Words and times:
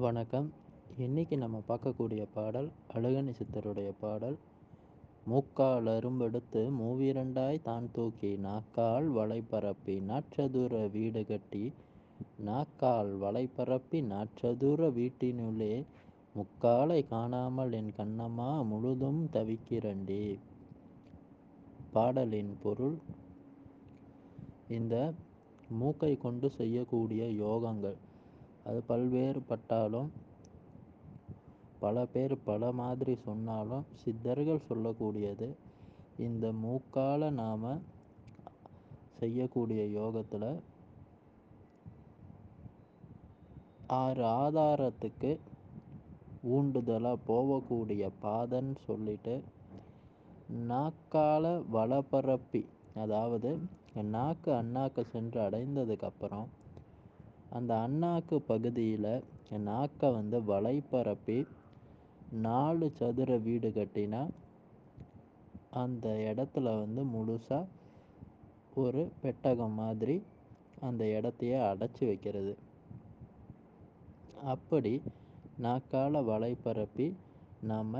வணக்கம். 0.00 0.52
இன்னைக்கு 0.96 1.36
நம்ம 1.36 1.56
பார்க்கக்கூடிய 1.68 2.22
பாடல் 2.34 2.68
அழகனி 2.94 3.32
சித்தருடைய 3.38 3.90
பாடல் 4.00 4.36
மூக்கால் 5.24 5.86
அரும்பெடுத்து 5.86 6.62
மூவிரண்டாய் 6.78 7.58
தான் 7.62 7.88
தூக்கி 7.92 8.30
நாக்கால் 8.36 9.08
வலை 9.08 9.42
பரப்பி 9.50 9.96
நாற்றதுர 10.10 10.90
வீடு 10.90 11.24
கட்டி 11.26 11.72
நாக்கால் 12.36 13.10
வலை 13.16 13.48
பரப்பி 13.56 14.00
நாற்றதுர 14.02 14.90
வீட்டினுள்ளே 14.98 15.84
முக்காலை 16.36 17.00
காணாமல் 17.08 17.72
என் 17.72 17.92
கண்ணம்மா 17.96 18.64
முழுதும் 18.64 19.28
தவிக்கிறண்டே. 19.32 20.38
பாடலின் 21.92 22.56
பொருள் 22.62 22.96
இந்த 24.68 25.12
மூக்கை 25.68 26.16
கொண்டு 26.16 26.50
செய்யக்கூடிய 26.50 27.24
யோகங்கள். 27.44 27.98
அது 28.64 28.80
பல்வேறுபட்டாலும் 28.88 30.10
பல 31.80 32.04
பேர் 32.06 32.34
பல 32.44 32.72
மாதிரி 32.72 33.14
சொன்னாலும் 33.24 33.86
சித்தர்கள் 33.94 34.66
சொல்லக்கூடியது. 34.68 35.48
இந்த 36.18 36.46
மூக்கால 36.64 37.30
நாம் 37.30 37.64
செய்யக்கூடிய 39.18 39.82
யோகத்தில் 40.00 40.50
ஆறு 43.96 44.22
ஆதாரத்துக்கு 44.42 45.30
ஊண்டுதலாக 46.48 47.24
போகக்கூடிய 47.26 48.04
பாதன்னு 48.22 48.76
சொல்லிட்டு 48.86 49.34
நாக்கால 50.68 51.44
வளப்பரப்பி 51.72 52.62
அதாவது 52.94 53.50
நாக்கு 54.14 54.50
அண்ணாக்கு 54.52 55.02
சென்று 55.12 55.40
அடைந்ததுக்கப்புறம் 55.40 56.48
அந்த 57.52 57.72
அண்ணாக்கு 57.74 58.36
பகுதியில் 58.36 59.12
நாக்கை 59.58 60.12
வந்து 60.12 60.44
வலை 60.44 60.82
பரப்பி 60.90 61.46
நாலு 62.40 62.90
சதுர 62.90 63.36
வீடு 63.36 63.68
கட்டினா 63.68 64.22
அந்த 65.70 66.08
இடத்துல 66.30 66.62
வந்து 66.62 67.02
முழுசாக 67.04 67.70
ஒரு 68.74 69.08
பெட்டகம் 69.22 69.72
மாதிரி 69.72 70.22
அந்த 70.80 71.02
இடத்தையே 71.08 71.58
அடைச்சி 71.60 72.06
வைக்கிறது. 72.06 72.52
அப்படி 74.44 74.92
நாக்கால் 75.58 76.24
வலை 76.24 76.54
பரப்பி 76.62 77.06
நாம் 77.62 77.94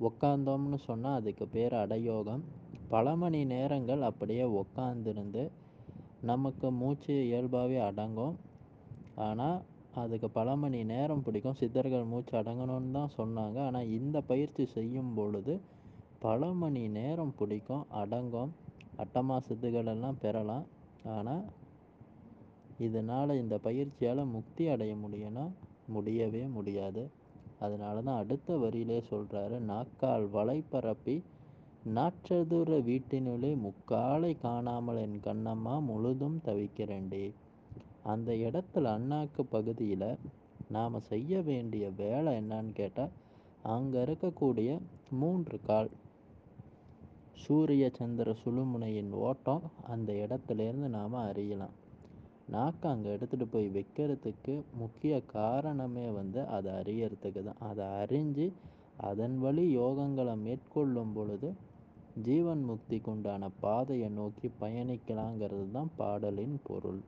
உக்காந்தோம்னு 0.00 0.78
சொன்னால் 0.78 1.14
அதுக்கு 1.14 1.46
பேர் 1.46 1.72
அடயோகம். 1.72 2.42
பல 2.88 3.16
மணி 3.16 3.44
நேரங்கள் 3.44 4.02
அப்படியே 4.02 4.42
உக்காந்திருந்து 4.42 5.44
நமக்கு 6.30 6.66
மூச்சு 6.80 7.14
இயல்பாகவே 7.28 7.78
அடங்கும். 7.88 8.34
ஆனால் 9.26 9.58
அதுக்கு 10.02 10.28
பல 10.36 10.54
மணி 10.62 10.78
நேரம் 10.92 11.24
பிடிக்கும். 11.26 11.58
சித்தர்கள் 11.60 12.10
மூச்சு 12.12 12.34
அடங்கணும்னு 12.40 12.94
தான் 12.98 13.14
சொன்னாங்க. 13.18 13.58
ஆனால் 13.68 13.90
இந்த 13.98 14.16
பயிற்சி 14.30 14.64
செய்யும் 14.76 15.12
பொழுது 15.18 15.54
பல 16.26 16.46
மணி 16.62 16.82
நேரம் 16.98 17.34
பிடிக்கும் 17.40 17.84
அடங்கும். 18.02 18.52
அட்டமா 19.02 19.36
சித்துகளெல்லாம் 19.48 20.20
பெறலாம். 20.24 20.66
ஆனால் 21.16 21.44
இதனால் 22.86 23.40
இந்த 23.42 23.56
பயிற்சியால் 23.66 24.30
முக்தி 24.36 24.64
அடைய 24.74 24.92
முடியும்னா 25.04 25.44
முடியவே 25.94 26.42
முடியாது. 26.56 27.02
அதனால 27.64 27.96
தான் 28.06 28.20
அடுத்த 28.22 28.56
வரியிலே 28.62 28.98
சொல்கிறாரு 29.10 29.56
நாக்கால் 29.70 30.26
வலை 30.36 30.58
பரப்பி 30.72 31.16
நாற்றதுர 31.84 32.76
வீட்டினுள்ளே 32.80 33.50
முக்காலை 33.62 34.38
காணாமல் 34.38 34.96
என் 34.96 35.18
கண்ணம்மா 35.24 35.74
முழுதும் 35.80 36.40
தவிக்கிறேன்டே 36.44 37.34
அந்த 38.02 38.32
இடத்துல 38.32 38.90
அண்ணாக்கு 38.96 39.42
பகுதியில் 39.42 40.08
நாம் 40.68 41.00
செய்ய 41.00 41.40
வேண்டிய 41.40 41.90
வேலை 41.90 42.32
என்னன்னு 42.36 42.72
கேட்டால் 42.72 43.12
அங்கே 43.62 44.02
இருக்கக்கூடிய 44.02 44.78
மூன்று 45.10 45.60
கால். 45.60 45.90
சூரிய 47.32 47.90
சந்திர 47.90 48.34
சுழுமுனையின் 48.44 49.12
ஓட்டம் 49.12 49.62
அந்த 49.86 50.12
இடத்துலேருந்து 50.12 50.88
நாம் 50.88 51.14
அறியலாம். 51.14 51.74
நாக்கு 52.46 52.88
அங்கே 52.88 53.14
எடுத்துகிட்டு 53.14 53.46
போய் 53.50 53.68
வைக்கிறதுக்கு 53.68 54.62
முக்கிய 54.74 55.20
காரணமே 55.20 56.10
வந்து 56.10 56.46
அதை 56.46 56.72
அறியறதுக்கு 56.72 57.42
தான் 57.44 57.62
அதை 57.70 57.84
அறிஞ்சு 57.84 58.52
அதன் 58.96 59.38
வழி 59.38 59.76
யோகங்களை 59.76 60.34
மேற்கொள்ளும் 60.36 61.12
பொழுது 61.12 61.54
ஜீவன் 62.22 62.64
முக்திக்குண்டான 62.70 63.48
பாதையை 63.60 64.08
நோக்கி 64.08 64.50
பயணிக்கலாங்கிறது 64.60 65.70
தான் 65.72 65.90
பாடலின் 65.96 66.60
பொருள். 66.62 67.00